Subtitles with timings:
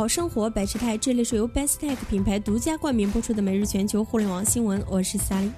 [0.00, 5.52] 好生活百事泰，这里是由 Bestech 品牌独家冠名播出的每日全球互联网新闻，我是萨莉。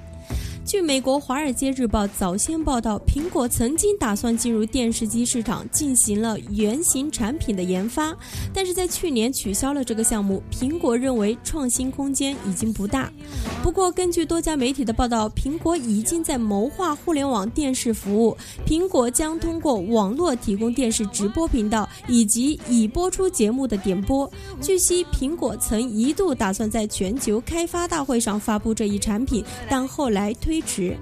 [0.64, 8.16] 据美国《华尔街日报》早先报道，苹果曾经打算进入电视机市场，进行了原型产品的研发，
[8.54, 10.40] 但是在去年取消了这个项目。
[10.52, 13.12] 苹果认为创新空间已经不大。
[13.60, 18.36] 不过，根据多家媒体的报道，苹果已经在谋划互联网电视服务。
[18.64, 24.30] 苹果将通过网络提供电视直播频道以及已播出节目的点播。
[24.60, 30.51] 据悉，苹果曾一度打算在全球开发大会上发布这一产品，但后来推。
[30.52, 30.94] 推迟。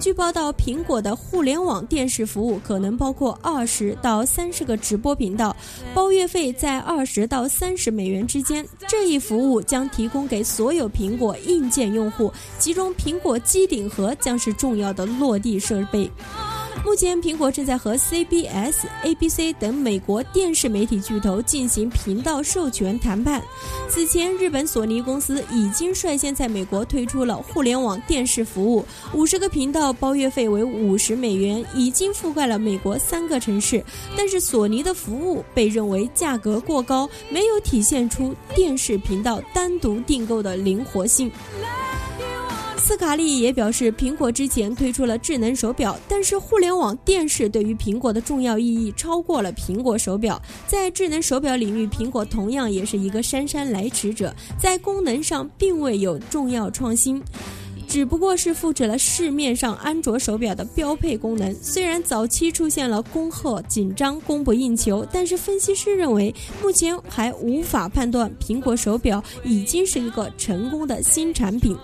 [0.00, 5.56] 据报道，苹果的互联网电视服务可能包括二十到三十个直播频道，
[5.94, 8.66] 包月费在二十到三十美元之间。
[8.88, 16.10] 这一服务将提供给所有苹果硬件用户，其中苹果机顶盒将是重要的落地设备。
[16.84, 23.42] 目前，苹果正在和 CBS、ABC 等美国电视媒体巨头进行频道授权谈判。
[23.88, 33.84] 此前，日本索尼公司已经率先在美国推出了互联网电视服务，五十个频道包月费为五十美元，已经覆盖了美国三个城市。
[34.16, 41.30] 但是，索尼的服务被认为价格过高，没有体现出电视频道单独订购的灵活性。
[42.88, 50.40] 斯卡利也表示，苹果之前推出了智能手表，但是互联网电视对于苹果的重要意义超过了苹果手表。
[50.66, 57.22] 在智能手表领域，苹果同样也是一个姗姗来迟者，在功能上并未有重要创新。
[57.88, 61.54] 只不过是复制了市面上安卓手表的标配功能。
[61.62, 66.32] 虽然早期出现了供货紧张、供不应求，但是分析师认为，
[66.62, 71.74] 目前还无法判断苹果手表已经是一个成功的新产品。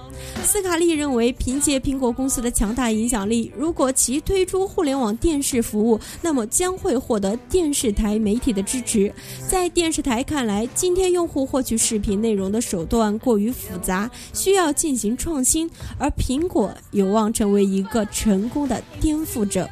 [0.45, 9.13] 斯卡利认为，凭借苹果公司的强大影响力，如果其推出互联网电视服务，那么将会获得电视台媒体的支持。
[9.49, 15.69] 在电视台看来，今天用户获取视频内容的手段过于复杂，需要进行创新。
[15.99, 19.69] 而苹果有望成为一个成功的颠覆者。